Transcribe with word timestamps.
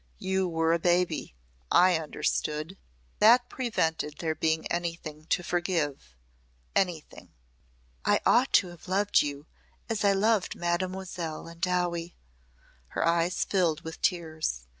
"You 0.17 0.47
were 0.47 0.73
a 0.73 0.79
baby. 0.79 1.35
I 1.71 1.95
understood. 1.95 2.75
That 3.19 3.49
prevented 3.49 4.15
there 4.17 4.33
being 4.33 4.65
anything 4.71 5.25
to 5.25 5.43
forgive 5.43 6.15
anything." 6.75 7.35
"I 8.03 8.19
ought 8.25 8.51
to 8.53 8.69
have 8.69 8.87
loved 8.87 9.21
you 9.21 9.45
as 9.89 10.03
I 10.03 10.13
loved 10.13 10.55
Mademoiselle 10.55 11.47
and 11.47 11.61
Dowie." 11.61 12.15
Her 12.87 13.05
eyes 13.05 13.43
filled 13.43 13.81
with 13.81 14.01
tears. 14.01 14.65